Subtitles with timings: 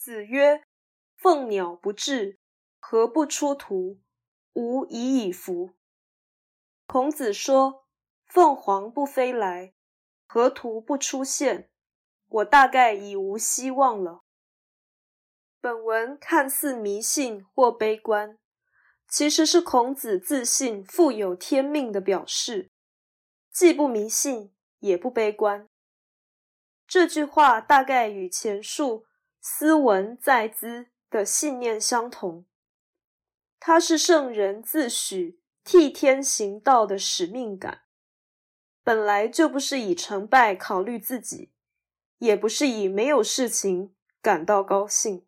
[0.00, 0.64] 子曰
[1.14, 2.38] ：“凤鸟不至，
[2.78, 4.00] 何不出图？
[4.54, 5.74] 吾已矣夫。”
[6.88, 7.84] 孔子说
[8.24, 9.74] ：“凤凰不飞来，
[10.26, 11.68] 河图不出现，
[12.28, 14.22] 我大概已无希望了。”
[15.60, 18.38] 本文看似迷信或悲观，
[19.06, 22.70] 其实是孔子自信富有天命的表示，
[23.52, 25.68] 既不迷信也不悲观。
[26.86, 29.04] 这句话大概与前述
[29.40, 32.44] “斯文在兹”的信念相同，
[33.58, 37.82] 他是圣人自诩替天行道的使命感，
[38.84, 41.52] 本来就不是以成败考虑自己，
[42.18, 45.26] 也不是以没有事情感到高兴。